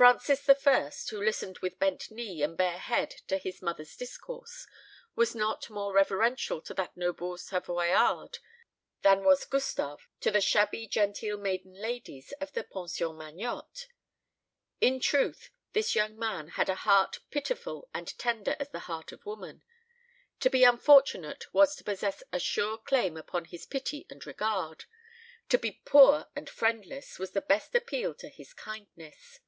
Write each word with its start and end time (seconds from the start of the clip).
Francis 0.00 0.40
the 0.46 0.54
First, 0.54 1.10
who 1.10 1.22
listened 1.22 1.58
with 1.58 1.78
bent 1.78 2.10
knee 2.10 2.42
and 2.42 2.56
bare 2.56 2.78
head 2.78 3.10
to 3.28 3.36
his 3.36 3.60
mother's 3.60 3.94
discourse, 3.94 4.66
was 5.14 5.34
not 5.34 5.68
more 5.68 5.92
reverential 5.92 6.62
to 6.62 6.72
that 6.72 6.96
noble 6.96 7.36
Savoyarde 7.36 8.38
than 9.02 9.24
was 9.24 9.44
Gustave 9.44 10.02
to 10.20 10.30
the 10.30 10.40
shabby 10.40 10.88
genteel 10.88 11.36
maiden 11.36 11.74
ladies 11.74 12.32
of 12.40 12.50
the 12.54 12.64
Pension 12.64 13.08
Magnotte. 13.08 13.88
In 14.80 15.00
truth, 15.00 15.50
this 15.74 15.94
young 15.94 16.18
man 16.18 16.48
had 16.56 16.70
a 16.70 16.76
heart 16.76 17.18
pitiful 17.30 17.90
and 17.92 18.16
tender 18.18 18.56
as 18.58 18.70
the 18.70 18.78
heart 18.88 19.12
of 19.12 19.26
woman. 19.26 19.62
To 20.38 20.48
be 20.48 20.64
unfortunate 20.64 21.52
was 21.52 21.76
to 21.76 21.84
possess 21.84 22.22
a 22.32 22.40
sure 22.40 22.78
claim 22.78 23.18
upon 23.18 23.44
his 23.44 23.66
pity 23.66 24.06
and 24.08 24.24
regard; 24.26 24.86
to 25.50 25.58
be 25.58 25.82
poor 25.84 26.28
and 26.34 26.48
friendless 26.48 27.18
was 27.18 27.32
the 27.32 27.42
best 27.42 27.74
appeal 27.74 28.14
to 28.14 28.30
his 28.30 28.54
kindness. 28.54 29.40